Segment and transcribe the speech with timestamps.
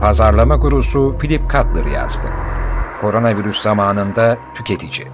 [0.00, 2.28] Pazarlama gurusu Philip Kotler yazdı.
[3.00, 5.06] Koronavirüs zamanında tüketici.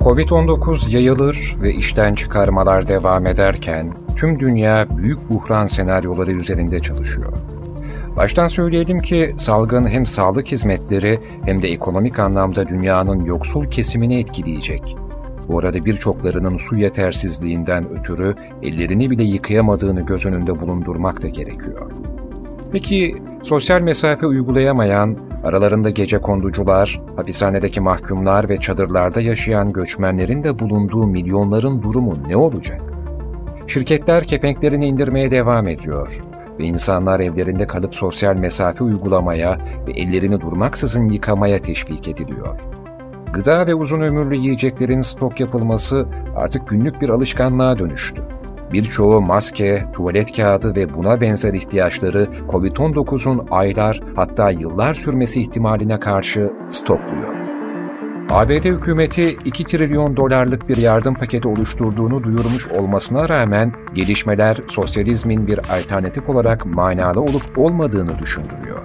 [0.00, 7.32] Covid-19 yayılır ve işten çıkarmalar devam ederken tüm dünya büyük buhran senaryoları üzerinde çalışıyor.
[8.16, 14.96] Baştan söyleyelim ki salgın hem sağlık hizmetleri hem de ekonomik anlamda dünyanın yoksul kesimini etkileyecek.
[15.48, 21.90] Bu arada birçoklarının su yetersizliğinden ötürü ellerini bile yıkayamadığını göz önünde bulundurmak da gerekiyor.
[22.74, 31.06] Peki sosyal mesafe uygulayamayan, aralarında gece konducular, hapishanedeki mahkumlar ve çadırlarda yaşayan göçmenlerin de bulunduğu
[31.06, 32.80] milyonların durumu ne olacak?
[33.66, 36.22] Şirketler kepenklerini indirmeye devam ediyor
[36.58, 42.60] ve insanlar evlerinde kalıp sosyal mesafe uygulamaya ve ellerini durmaksızın yıkamaya teşvik ediliyor.
[43.32, 48.22] Gıda ve uzun ömürlü yiyeceklerin stok yapılması artık günlük bir alışkanlığa dönüştü.
[48.74, 56.52] Birçoğu maske, tuvalet kağıdı ve buna benzer ihtiyaçları COVID-19'un aylar hatta yıllar sürmesi ihtimaline karşı
[56.70, 57.34] stokluyor.
[58.30, 65.58] ABD hükümeti 2 trilyon dolarlık bir yardım paketi oluşturduğunu duyurmuş olmasına rağmen gelişmeler sosyalizmin bir
[65.58, 68.82] alternatif olarak manalı olup olmadığını düşündürüyor.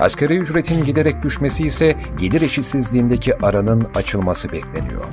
[0.00, 5.04] Asgari ücretin giderek düşmesi ise gelir eşitsizliğindeki aranın açılması bekleniyor.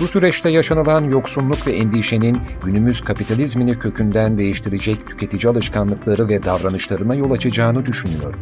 [0.00, 7.30] Bu süreçte yaşanılan yoksunluk ve endişenin günümüz kapitalizmini kökünden değiştirecek tüketici alışkanlıkları ve davranışlarına yol
[7.30, 8.40] açacağını düşünüyorum.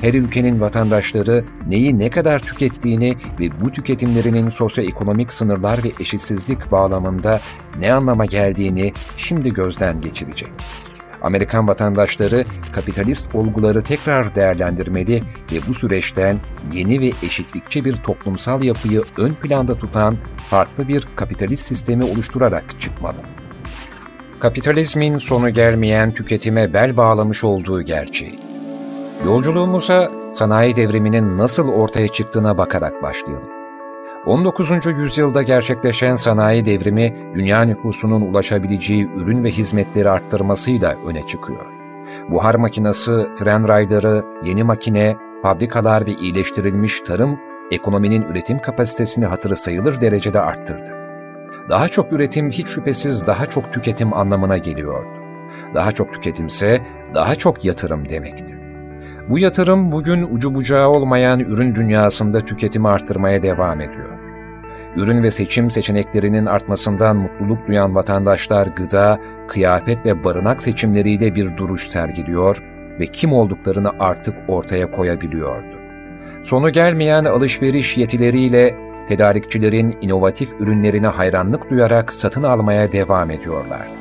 [0.00, 7.40] Her ülkenin vatandaşları neyi ne kadar tükettiğini ve bu tüketimlerinin sosyoekonomik sınırlar ve eşitsizlik bağlamında
[7.78, 10.50] ne anlama geldiğini şimdi gözden geçirecek.
[11.22, 16.40] Amerikan vatandaşları kapitalist olguları tekrar değerlendirmeli ve bu süreçten
[16.72, 20.16] yeni ve eşitlikçi bir toplumsal yapıyı ön planda tutan
[20.50, 23.18] farklı bir kapitalist sistemi oluşturarak çıkmalı.
[24.40, 28.38] Kapitalizmin sonu gelmeyen tüketime bel bağlamış olduğu gerçeği.
[29.24, 33.59] Yolculuğumuza sanayi devriminin nasıl ortaya çıktığına bakarak başlayalım.
[34.26, 34.86] 19.
[34.98, 41.66] yüzyılda gerçekleşen sanayi devrimi, dünya nüfusunun ulaşabileceği ürün ve hizmetleri arttırmasıyla öne çıkıyor.
[42.28, 47.38] Buhar makinesi, tren rayları, yeni makine, fabrikalar ve iyileştirilmiş tarım,
[47.70, 50.90] ekonominin üretim kapasitesini hatırı sayılır derecede arttırdı.
[51.70, 55.08] Daha çok üretim hiç şüphesiz daha çok tüketim anlamına geliyordu.
[55.74, 58.59] Daha çok tüketimse daha çok yatırım demekti.
[59.30, 64.18] Bu yatırım bugün ucu bucağı olmayan ürün dünyasında tüketimi arttırmaya devam ediyor.
[64.96, 71.88] Ürün ve seçim seçeneklerinin artmasından mutluluk duyan vatandaşlar gıda, kıyafet ve barınak seçimleriyle bir duruş
[71.88, 72.62] sergiliyor
[73.00, 75.76] ve kim olduklarını artık ortaya koyabiliyordu.
[76.42, 78.76] Sonu gelmeyen alışveriş yetileriyle
[79.08, 83.94] tedarikçilerin inovatif ürünlerine hayranlık duyarak satın almaya devam ediyorlardı.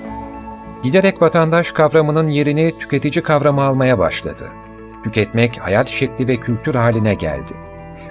[0.84, 4.46] Giderek vatandaş kavramının yerini tüketici kavramı almaya başladı.
[5.04, 7.54] Tüketmek hayat şekli ve kültür haline geldi.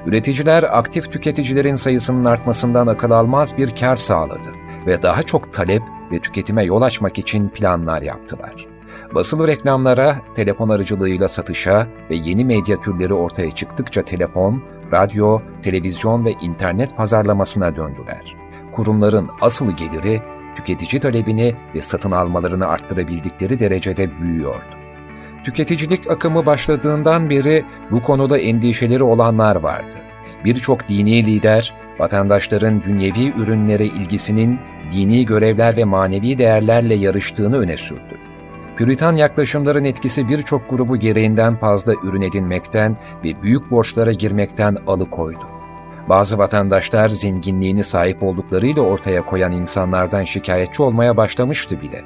[0.07, 4.49] Üreticiler aktif tüketicilerin sayısının artmasından akıl almaz bir kar sağladı
[4.87, 5.83] ve daha çok talep
[6.13, 8.67] ve tüketime yol açmak için planlar yaptılar.
[9.15, 14.63] Basılı reklamlara, telefon aracılığıyla satışa ve yeni medya türleri ortaya çıktıkça telefon,
[14.93, 18.37] radyo, televizyon ve internet pazarlamasına döndüler.
[18.77, 20.23] Kurumların asıl geliri
[20.57, 24.78] tüketici talebini ve satın almalarını arttırabildikleri derecede büyüyordu.
[25.49, 29.97] Tüketicilik akımı başladığından beri bu konuda endişeleri olanlar vardı.
[30.45, 34.59] Birçok dini lider, vatandaşların dünyevi ürünlere ilgisinin
[34.93, 38.19] dini görevler ve manevi değerlerle yarıştığını öne sürdü.
[38.77, 45.47] Püritan yaklaşımların etkisi birçok grubu gereğinden fazla ürün edinmekten ve büyük borçlara girmekten alıkoydu.
[46.09, 52.03] Bazı vatandaşlar zenginliğini sahip olduklarıyla ortaya koyan insanlardan şikayetçi olmaya başlamıştı bile.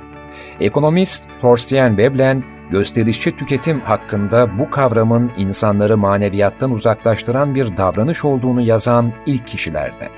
[0.60, 9.12] Ekonomist Thorstein Veblen, gösterişçi tüketim hakkında bu kavramın insanları maneviyattan uzaklaştıran bir davranış olduğunu yazan
[9.26, 10.08] ilk kişilerden.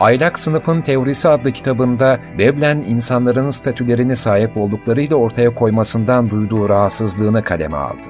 [0.00, 7.76] Aylak Sınıfın Teorisi adlı kitabında Veblen insanların statülerini sahip olduklarıyla ortaya koymasından duyduğu rahatsızlığını kaleme
[7.76, 8.08] aldı.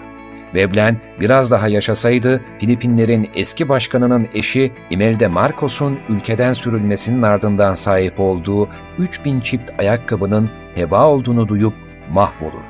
[0.55, 8.69] Veblen biraz daha yaşasaydı Filipinlerin eski başkanının eşi Imelda Marcos'un ülkeden sürülmesinin ardından sahip olduğu
[8.99, 11.75] 3000 çift ayakkabının heba olduğunu duyup
[12.11, 12.70] mahvolurdu.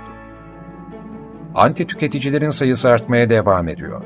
[1.61, 4.03] Anti tüketicilerin sayısı artmaya devam ediyor.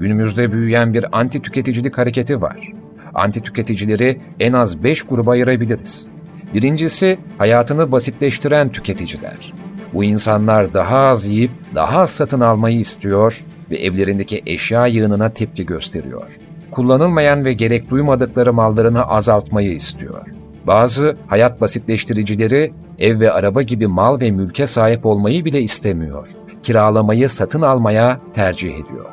[0.00, 2.72] Günümüzde büyüyen bir anti tüketicilik hareketi var.
[3.14, 6.10] Anti tüketicileri en az beş gruba ayırabiliriz.
[6.54, 9.52] Birincisi, hayatını basitleştiren tüketiciler.
[9.94, 15.66] Bu insanlar daha az yiyip daha az satın almayı istiyor ve evlerindeki eşya yığınına tepki
[15.66, 16.32] gösteriyor.
[16.70, 20.26] Kullanılmayan ve gerek duymadıkları mallarını azaltmayı istiyor.
[20.66, 26.28] Bazı hayat basitleştiricileri ev ve araba gibi mal ve mülke sahip olmayı bile istemiyor.
[26.62, 29.10] Kiralamayı satın almaya tercih ediyor.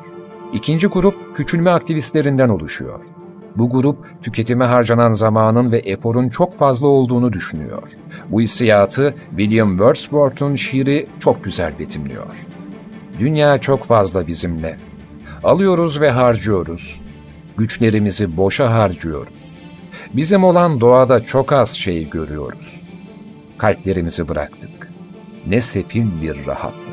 [0.54, 3.00] İkinci grup küçülme aktivistlerinden oluşuyor.
[3.56, 7.84] Bu grup tüketime harcanan zamanın ve eforun çok fazla olduğunu düşünüyor.
[8.30, 12.46] Bu hissiyatı William Wordsworth'un şiiri çok güzel betimliyor.
[13.20, 14.78] Dünya çok fazla bizimle.
[15.44, 17.02] Alıyoruz ve harcıyoruz.
[17.58, 19.60] Güçlerimizi boşa harcıyoruz.
[20.14, 22.90] Bizim olan doğada çok az şey görüyoruz.
[23.58, 24.92] Kalplerimizi bıraktık.
[25.48, 26.89] Ne sefil bir rahatlık.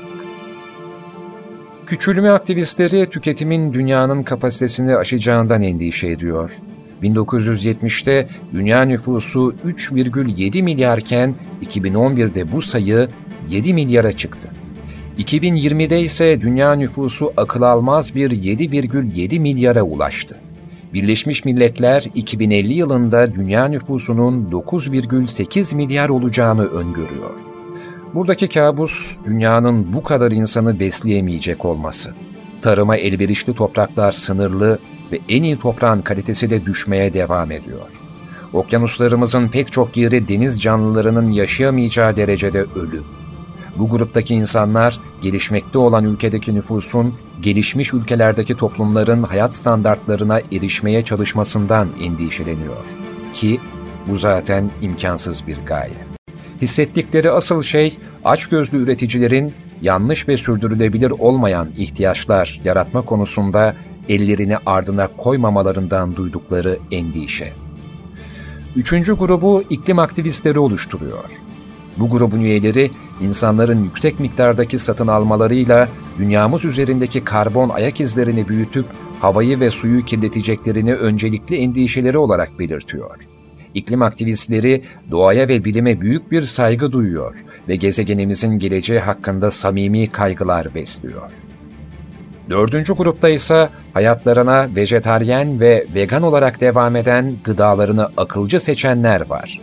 [1.87, 6.53] Küçülme aktivistleri tüketimin dünyanın kapasitesini aşacağından endişe ediyor.
[7.03, 13.09] 1970'te dünya nüfusu 3,7 milyarken 2011'de bu sayı
[13.50, 14.50] 7 milyara çıktı.
[15.19, 20.41] 2020'de ise dünya nüfusu akıl almaz bir 7,7 milyara ulaştı.
[20.94, 27.56] Birleşmiş Milletler 2050 yılında dünya nüfusunun 9,8 milyar olacağını öngörüyor.
[28.14, 32.14] Buradaki kabus dünyanın bu kadar insanı besleyemeyecek olması.
[32.62, 34.79] Tarıma elverişli topraklar sınırlı
[35.12, 37.88] ve en iyi toprağın kalitesi de düşmeye devam ediyor.
[38.53, 43.03] Okyanuslarımızın pek çok yeri deniz canlılarının yaşayamayacağı derecede ölü.
[43.79, 52.85] Bu gruptaki insanlar gelişmekte olan ülkedeki nüfusun gelişmiş ülkelerdeki toplumların hayat standartlarına erişmeye çalışmasından endişeleniyor.
[53.32, 53.61] Ki
[54.06, 56.06] bu zaten imkansız bir gaye.
[56.62, 63.76] Hissettikleri asıl şey açgözlü üreticilerin yanlış ve sürdürülebilir olmayan ihtiyaçlar yaratma konusunda
[64.08, 67.53] ellerini ardına koymamalarından duydukları endişe.
[68.76, 71.31] Üçüncü grubu iklim aktivistleri oluşturuyor.
[71.97, 75.88] Bu grubun üyeleri insanların yüksek miktardaki satın almalarıyla
[76.19, 78.87] dünyamız üzerindeki karbon ayak izlerini büyütüp
[79.20, 83.36] havayı ve suyu kirleteceklerini öncelikli endişeleri olarak belirtiyor.
[83.76, 90.75] İklim aktivistleri doğaya ve bilime büyük bir saygı duyuyor ve gezegenimizin geleceği hakkında samimi kaygılar
[90.75, 91.31] besliyor.
[92.50, 99.61] Dördüncü grupta ise hayatlarına vejetaryen ve vegan olarak devam eden gıdalarını akılcı seçenler var.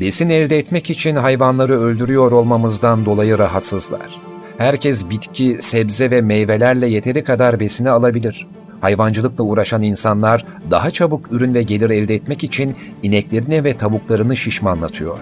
[0.00, 4.20] Besin elde etmek için hayvanları öldürüyor olmamızdan dolayı rahatsızlar.
[4.58, 8.46] Herkes bitki, sebze ve meyvelerle yeteri kadar besini alabilir.
[8.82, 15.18] Hayvancılıkla uğraşan insanlar daha çabuk ürün ve gelir elde etmek için ineklerini ve tavuklarını şişmanlatıyor.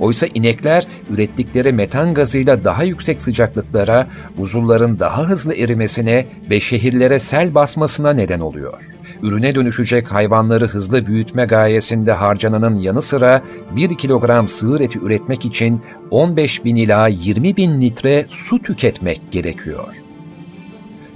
[0.00, 4.06] Oysa inekler ürettikleri metan gazıyla daha yüksek sıcaklıklara,
[4.38, 8.84] buzulların daha hızlı erimesine ve şehirlere sel basmasına neden oluyor.
[9.22, 13.42] Ürüne dönüşecek hayvanları hızlı büyütme gayesinde harcananın yanı sıra
[13.76, 20.05] 1 kilogram sığır eti üretmek için 15 bin ila 20 bin litre su tüketmek gerekiyor.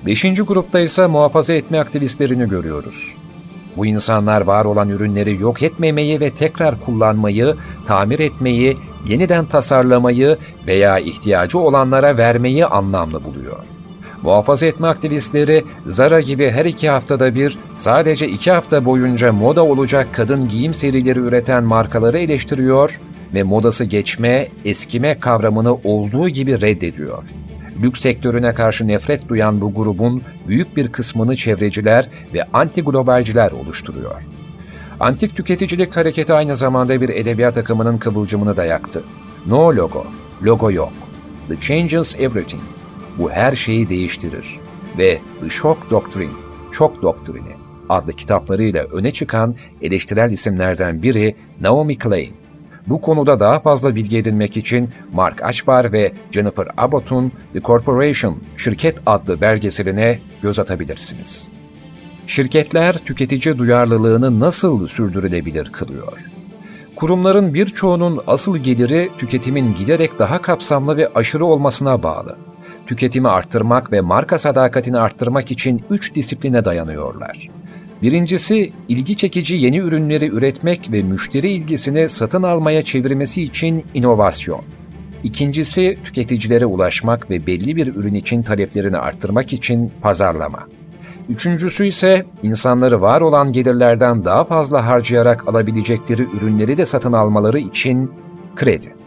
[0.07, 3.17] Beşinci grupta ise muhafaza etme aktivistlerini görüyoruz.
[3.77, 7.57] Bu insanlar var olan ürünleri yok etmemeyi ve tekrar kullanmayı,
[7.87, 8.77] tamir etmeyi,
[9.09, 13.65] yeniden tasarlamayı veya ihtiyacı olanlara vermeyi anlamlı buluyor.
[14.23, 20.09] Muhafaza etme aktivistleri Zara gibi her iki haftada bir sadece iki hafta boyunca moda olacak
[20.13, 23.01] kadın giyim serileri üreten markaları eleştiriyor
[23.35, 27.23] ve modası geçme, eskime kavramını olduğu gibi reddediyor
[27.83, 34.23] lüks sektörüne karşı nefret duyan bu grubun büyük bir kısmını çevreciler ve anti-globalciler oluşturuyor.
[35.01, 39.05] Antik tüketicilik hareketi aynı zamanda bir edebiyat akımının kıvılcımını da yaktı.
[39.47, 40.07] No logo,
[40.43, 40.93] logo yok.
[41.49, 42.63] The changes everything.
[43.19, 44.59] Bu her şeyi değiştirir.
[44.99, 46.33] Ve The Shock Doctrine,
[46.73, 52.40] Şok Doktrini adlı kitaplarıyla öne çıkan eleştirel isimlerden biri Naomi Klein.
[52.87, 58.99] Bu konuda daha fazla bilgi edinmek için Mark Achbar ve Jennifer Abbott'un The Corporation, Şirket
[59.07, 61.49] adlı belgeseline göz atabilirsiniz.
[62.27, 66.31] Şirketler tüketici duyarlılığını nasıl sürdürülebilir kılıyor?
[66.97, 72.37] Kurumların birçoğunun asıl geliri tüketimin giderek daha kapsamlı ve aşırı olmasına bağlı.
[72.87, 77.49] Tüketimi arttırmak ve marka sadakatini arttırmak için üç disipline dayanıyorlar.
[78.03, 84.65] Birincisi, ilgi çekici yeni ürünleri üretmek ve müşteri ilgisini satın almaya çevirmesi için inovasyon.
[85.25, 90.69] İkincisi, tüketicilere ulaşmak ve belli bir ürün için taleplerini arttırmak için pazarlama.
[91.29, 98.11] Üçüncüsü ise insanları var olan gelirlerden daha fazla harcayarak alabilecekleri ürünleri de satın almaları için
[98.57, 99.00] kredi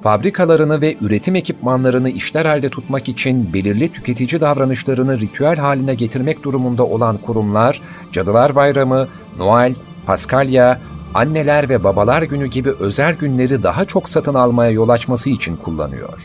[0.00, 6.86] fabrikalarını ve üretim ekipmanlarını işler halde tutmak için belirli tüketici davranışlarını ritüel haline getirmek durumunda
[6.86, 9.74] olan kurumlar, Cadılar Bayramı, Noel,
[10.06, 10.80] Paskalya,
[11.14, 16.22] Anneler ve Babalar Günü gibi özel günleri daha çok satın almaya yol açması için kullanıyor.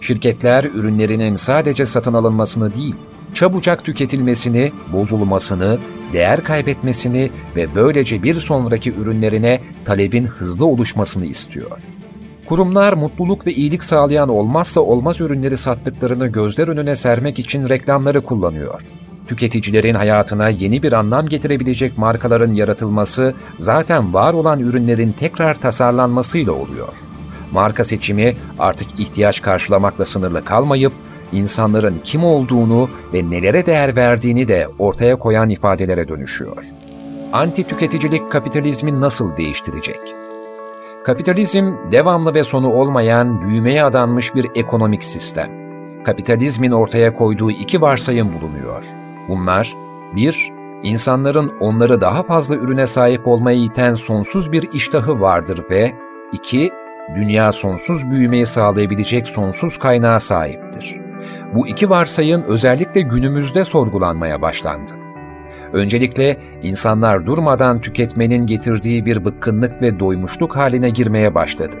[0.00, 2.94] Şirketler ürünlerinin sadece satın alınmasını değil,
[3.34, 5.78] çabucak tüketilmesini, bozulmasını,
[6.12, 11.80] değer kaybetmesini ve böylece bir sonraki ürünlerine talebin hızlı oluşmasını istiyor.
[12.48, 18.82] Kurumlar mutluluk ve iyilik sağlayan olmazsa olmaz ürünleri sattıklarını gözler önüne sermek için reklamları kullanıyor.
[19.26, 26.92] Tüketicilerin hayatına yeni bir anlam getirebilecek markaların yaratılması zaten var olan ürünlerin tekrar tasarlanmasıyla oluyor.
[27.52, 30.92] Marka seçimi artık ihtiyaç karşılamakla sınırlı kalmayıp
[31.32, 36.64] insanların kim olduğunu ve nelere değer verdiğini de ortaya koyan ifadelere dönüşüyor.
[37.32, 40.23] Anti tüketicilik kapitalizmi nasıl değiştirecek?
[41.04, 45.50] Kapitalizm devamlı ve sonu olmayan büyümeye adanmış bir ekonomik sistem.
[46.04, 48.84] Kapitalizmin ortaya koyduğu iki varsayım bulunuyor.
[49.28, 49.74] Bunlar,
[50.16, 55.92] bir, insanların onları daha fazla ürüne sahip olmaya iten sonsuz bir iştahı vardır ve
[56.32, 56.72] iki,
[57.16, 61.00] dünya sonsuz büyümeyi sağlayabilecek sonsuz kaynağa sahiptir.
[61.54, 65.03] Bu iki varsayım özellikle günümüzde sorgulanmaya başlandı.
[65.74, 71.76] Öncelikle insanlar durmadan tüketmenin getirdiği bir bıkkınlık ve doymuşluk haline girmeye başladı.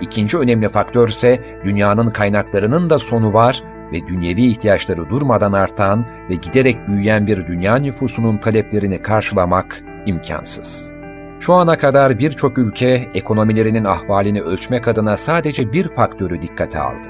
[0.00, 3.62] İkinci önemli faktör ise dünyanın kaynaklarının da sonu var
[3.92, 10.92] ve dünyevi ihtiyaçları durmadan artan ve giderek büyüyen bir dünya nüfusunun taleplerini karşılamak imkansız.
[11.40, 17.08] Şu ana kadar birçok ülke ekonomilerinin ahvalini ölçmek adına sadece bir faktörü dikkate aldı.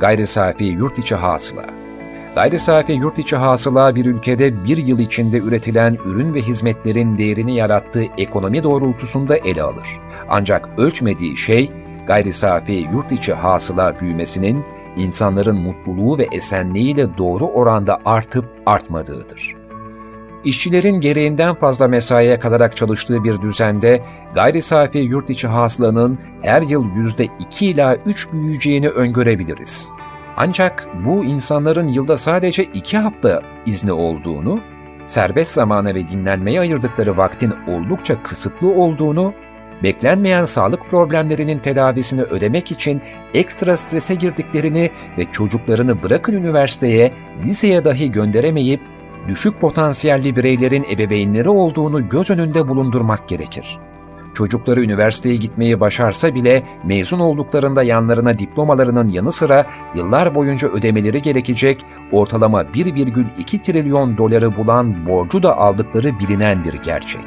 [0.00, 1.81] Gayri safi yurt içi hasıla.
[2.34, 7.54] Gayri safi yurt içi hasıla bir ülkede bir yıl içinde üretilen ürün ve hizmetlerin değerini
[7.54, 10.00] yarattığı ekonomi doğrultusunda ele alır.
[10.28, 11.70] Ancak ölçmediği şey
[12.06, 14.64] gayri safi yurt içi hasıla büyümesinin
[14.96, 19.54] insanların mutluluğu ve esenliğiyle doğru oranda artıp artmadığıdır.
[20.44, 26.84] İşçilerin gereğinden fazla mesaiye kalarak çalıştığı bir düzende gayri safi yurt içi hasılanın her yıl
[26.96, 29.92] yüzde iki ila üç büyüyeceğini öngörebiliriz.
[30.36, 34.60] Ancak bu insanların yılda sadece iki hafta izni olduğunu,
[35.06, 39.34] serbest zamana ve dinlenmeye ayırdıkları vaktin oldukça kısıtlı olduğunu
[39.82, 43.02] beklenmeyen sağlık problemlerinin tedavisini ödemek için
[43.34, 47.12] ekstra strese girdiklerini ve çocuklarını bırakın üniversiteye,
[47.44, 48.80] liseye dahi gönderemeyip
[49.28, 53.78] düşük potansiyelli bireylerin ebeveynleri olduğunu göz önünde bulundurmak gerekir.
[54.34, 61.84] Çocukları üniversiteye gitmeyi başarsa bile mezun olduklarında yanlarına diplomalarının yanı sıra yıllar boyunca ödemeleri gerekecek
[62.12, 67.24] ortalama 1,2 trilyon doları bulan borcu da aldıkları bilinen bir gerçek.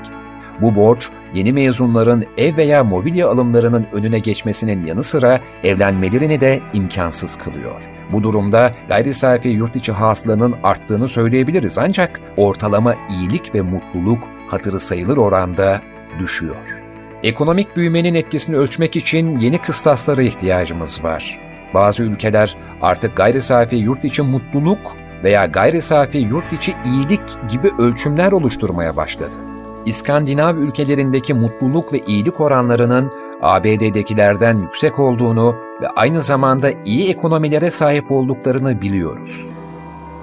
[0.62, 7.36] Bu borç, yeni mezunların ev veya mobilya alımlarının önüne geçmesinin yanı sıra evlenmelerini de imkansız
[7.36, 7.84] kılıyor.
[8.12, 14.80] Bu durumda gayri safi yurt içi hasılanın arttığını söyleyebiliriz ancak ortalama iyilik ve mutluluk hatırı
[14.80, 15.82] sayılır oranda
[16.20, 16.85] düşüyor.
[17.26, 21.40] Ekonomik büyümenin etkisini ölçmek için yeni kıstaslara ihtiyacımız var.
[21.74, 24.80] Bazı ülkeler artık gayri safi yurt içi mutluluk
[25.24, 29.38] veya gayri safi yurt içi iyilik gibi ölçümler oluşturmaya başladı.
[29.86, 38.12] İskandinav ülkelerindeki mutluluk ve iyilik oranlarının ABD'dekilerden yüksek olduğunu ve aynı zamanda iyi ekonomilere sahip
[38.12, 39.52] olduklarını biliyoruz.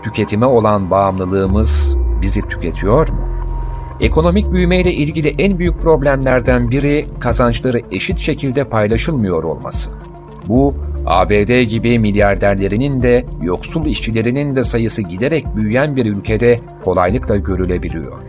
[0.03, 3.32] Tüketime olan bağımlılığımız bizi tüketiyor mu?
[4.03, 9.91] Ekonomik büyümeyle ilgili en büyük problemlerden biri kazançları eşit şekilde paylaşılmıyor olması.
[10.49, 10.75] Bu,
[11.07, 18.23] ABD gibi milyarderlerinin de yoksul işçilerinin de sayısı giderek büyüyen bir ülkede kolaylıkla görülebiliyor.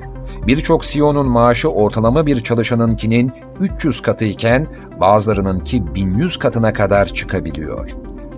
[0.48, 4.68] Birçok CEO'nun maaşı ortalama bir çalışanınkinin 300 katıyken
[5.02, 7.90] bazılarınınki 1100 katına kadar çıkabiliyor.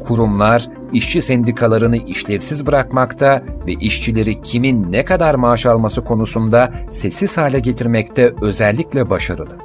[0.08, 7.60] Kurumlar işçi sendikalarını işlevsiz bırakmakta ve işçileri kimin ne kadar maaş alması konusunda sessiz hale
[7.60, 9.58] getirmekte özellikle başarılı.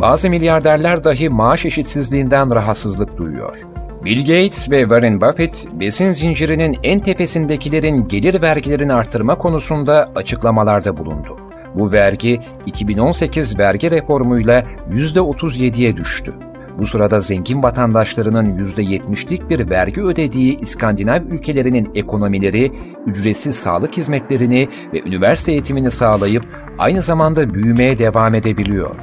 [0.00, 3.58] Bazı milyarderler dahi maaş eşitsizliğinden rahatsızlık duyuyor.
[4.04, 11.38] Bill Gates ve Warren Buffett, besin zincirinin en tepesindekilerin gelir vergilerini arttırma konusunda açıklamalarda bulundu.
[11.74, 16.34] Bu vergi 2018 vergi reformuyla %37'ye düştü.
[16.78, 22.72] Bu sırada zengin vatandaşlarının %70'lik bir vergi ödediği İskandinav ülkelerinin ekonomileri
[23.06, 26.44] ücretsiz sağlık hizmetlerini ve üniversite eğitimini sağlayıp
[26.78, 28.96] aynı zamanda büyümeye devam edebiliyor.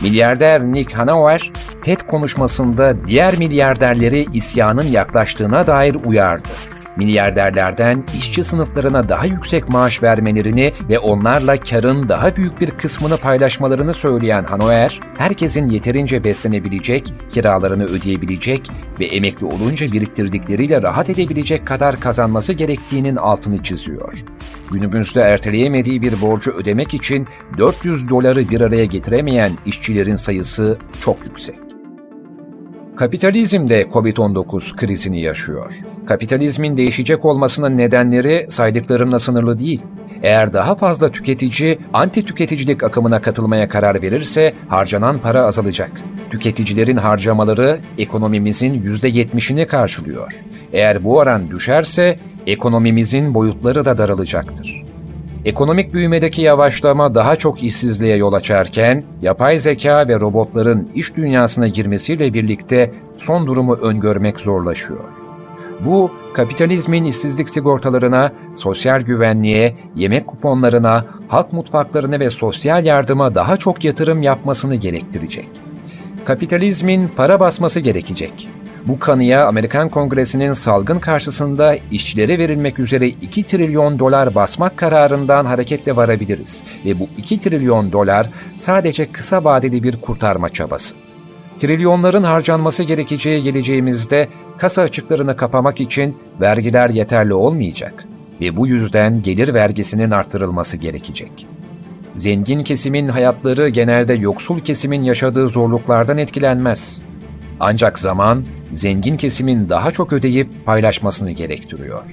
[0.00, 1.52] Milyarder Nick Hanauer,
[1.82, 6.48] TED konuşmasında diğer milyarderleri isyanın yaklaştığına dair uyardı
[6.96, 13.94] milyarderlerden işçi sınıflarına daha yüksek maaş vermelerini ve onlarla karın daha büyük bir kısmını paylaşmalarını
[13.94, 18.70] söyleyen Hanoer, herkesin yeterince beslenebilecek, kiralarını ödeyebilecek
[19.00, 24.24] ve emekli olunca biriktirdikleriyle rahat edebilecek kadar kazanması gerektiğinin altını çiziyor.
[24.70, 27.26] Günümüzde erteleyemediği bir borcu ödemek için
[27.58, 31.63] 400 doları bir araya getiremeyen işçilerin sayısı çok yüksek.
[32.96, 35.74] Kapitalizm de COVID-19 krizini yaşıyor.
[36.06, 39.82] Kapitalizmin değişecek olmasının nedenleri saydıklarımla sınırlı değil.
[40.22, 45.90] Eğer daha fazla tüketici anti tüketicilik akımına katılmaya karar verirse harcanan para azalacak.
[46.30, 50.32] Tüketicilerin harcamaları ekonomimizin %70'ini karşılıyor.
[50.72, 54.84] Eğer bu oran düşerse ekonomimizin boyutları da daralacaktır.
[55.44, 62.34] Ekonomik büyümedeki yavaşlama daha çok işsizliğe yol açarken, yapay zeka ve robotların iş dünyasına girmesiyle
[62.34, 65.04] birlikte son durumu öngörmek zorlaşıyor.
[65.80, 73.84] Bu, kapitalizmin işsizlik sigortalarına, sosyal güvenliğe, yemek kuponlarına, halk mutfaklarına ve sosyal yardıma daha çok
[73.84, 75.48] yatırım yapmasını gerektirecek.
[76.24, 78.48] Kapitalizmin para basması gerekecek.
[78.88, 85.96] Bu kanıya Amerikan Kongresi'nin salgın karşısında işçilere verilmek üzere 2 trilyon dolar basmak kararından hareketle
[85.96, 90.94] varabiliriz ve bu 2 trilyon dolar sadece kısa vadeli bir kurtarma çabası.
[91.58, 98.04] Trilyonların harcanması gerekeceği geleceğimizde kasa açıklarını kapamak için vergiler yeterli olmayacak
[98.40, 101.46] ve bu yüzden gelir vergisinin artırılması gerekecek.
[102.16, 107.03] Zengin kesimin hayatları genelde yoksul kesimin yaşadığı zorluklardan etkilenmez.
[107.60, 112.04] Ancak zaman zengin kesimin daha çok ödeyip paylaşmasını gerektiriyor.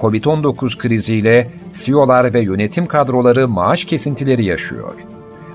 [0.00, 4.94] Covid-19 kriziyle CEO'lar ve yönetim kadroları maaş kesintileri yaşıyor.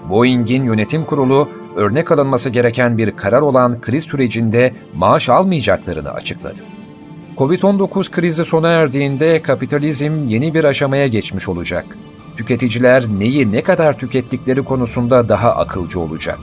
[0.09, 6.61] Boeing'in yönetim kurulu örnek alınması gereken bir karar olan kriz sürecinde maaş almayacaklarını açıkladı.
[7.37, 11.85] Covid-19 krizi sona erdiğinde kapitalizm yeni bir aşamaya geçmiş olacak.
[12.37, 16.39] Tüketiciler neyi ne kadar tükettikleri konusunda daha akılcı olacak.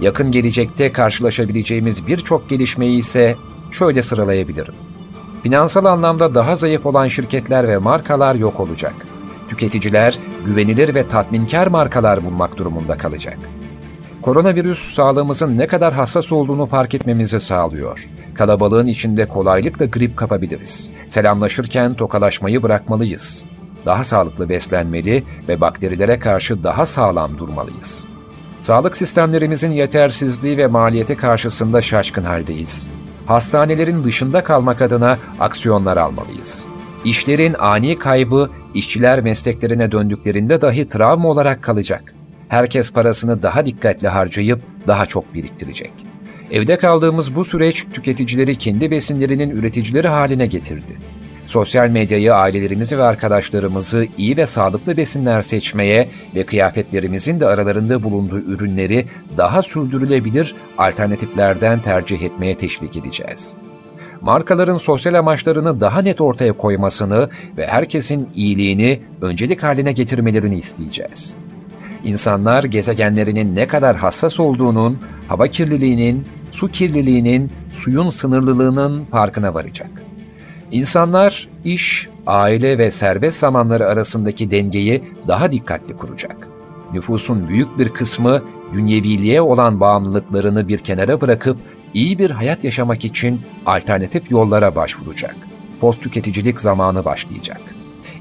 [0.00, 3.36] Yakın gelecekte karşılaşabileceğimiz birçok gelişmeyi ise
[3.70, 4.74] şöyle sıralayabilirim.
[5.42, 8.94] Finansal anlamda daha zayıf olan şirketler ve markalar yok olacak.
[9.48, 13.38] Tüketiciler güvenilir ve tatminkar markalar bulmak durumunda kalacak.
[14.22, 18.06] Koronavirüs sağlığımızın ne kadar hassas olduğunu fark etmemizi sağlıyor.
[18.34, 20.90] Kalabalığın içinde kolaylıkla grip kapabiliriz.
[21.08, 23.44] Selamlaşırken tokalaşmayı bırakmalıyız.
[23.86, 28.15] Daha sağlıklı beslenmeli ve bakterilere karşı daha sağlam durmalıyız.
[28.66, 32.90] Sağlık sistemlerimizin yetersizliği ve maliyeti karşısında şaşkın haldeyiz.
[33.26, 36.66] Hastanelerin dışında kalmak adına aksiyonlar almalıyız.
[37.04, 42.14] İşlerin ani kaybı işçiler mesleklerine döndüklerinde dahi travma olarak kalacak
[42.48, 45.92] herkes parasını daha dikkatli harcayıp daha çok biriktirecek.
[46.50, 50.96] Evde kaldığımız bu süreç tüketicileri kendi besinlerinin üreticileri haline getirdi.
[51.46, 58.38] Sosyal medyayı ailelerimizi ve arkadaşlarımızı iyi ve sağlıklı besinler seçmeye ve kıyafetlerimizin de aralarında bulunduğu
[58.38, 59.06] ürünleri
[59.38, 63.56] daha sürdürülebilir alternatiflerden tercih etmeye teşvik edeceğiz.
[64.20, 71.36] Markaların sosyal amaçlarını daha net ortaya koymasını ve herkesin iyiliğini öncelik haline getirmelerini isteyeceğiz.
[72.04, 80.05] İnsanlar gezegenlerinin ne kadar hassas olduğunun, hava kirliliğinin, su kirliliğinin, suyun sınırlılığının farkına varacak.
[80.70, 86.48] İnsanlar iş, aile ve serbest zamanları arasındaki dengeyi daha dikkatli kuracak.
[86.92, 91.58] Nüfusun büyük bir kısmı dünyeviliğe olan bağımlılıklarını bir kenara bırakıp
[91.94, 95.36] iyi bir hayat yaşamak için alternatif yollara başvuracak.
[95.80, 97.60] Post tüketicilik zamanı başlayacak.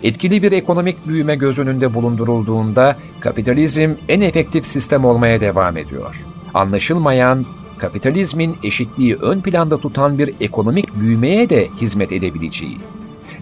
[0.03, 6.25] Etkili bir ekonomik büyüme göz önünde bulundurulduğunda kapitalizm en efektif sistem olmaya devam ediyor.
[6.53, 7.45] Anlaşılmayan,
[7.77, 12.77] kapitalizmin eşitliği ön planda tutan bir ekonomik büyümeye de hizmet edebileceği.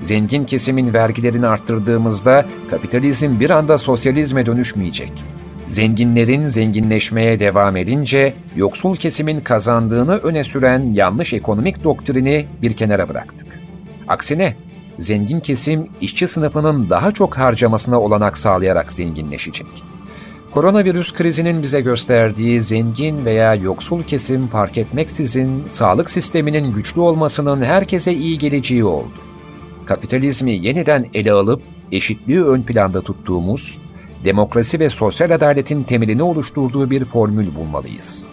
[0.01, 5.25] Zengin kesimin vergilerini arttırdığımızda kapitalizm bir anda sosyalizme dönüşmeyecek.
[5.67, 13.59] Zenginlerin zenginleşmeye devam edince yoksul kesimin kazandığını öne süren yanlış ekonomik doktrini bir kenara bıraktık.
[14.07, 14.55] Aksine
[14.99, 19.92] zengin kesim işçi sınıfının daha çok harcamasına olanak sağlayarak zenginleşecek.
[20.53, 28.13] Koronavirüs krizinin bize gösterdiği zengin veya yoksul kesim fark etmeksizin sağlık sisteminin güçlü olmasının herkese
[28.13, 29.13] iyi geleceği oldu.
[29.85, 31.61] Kapitalizmi yeniden ele alıp
[31.91, 33.81] eşitliği ön planda tuttuğumuz,
[34.25, 38.25] demokrasi ve sosyal adaletin temelini oluşturduğu bir formül bulmalıyız.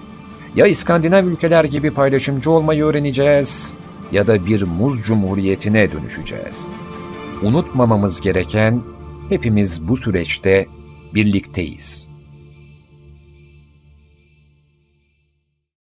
[0.56, 3.74] Ya İskandinav ülkeler gibi paylaşımcı olmayı öğreneceğiz
[4.12, 6.72] ya da bir muz cumhuriyetine dönüşeceğiz.
[7.42, 8.82] Unutmamamız gereken
[9.28, 10.66] hepimiz bu süreçte
[11.14, 12.09] birlikteyiz.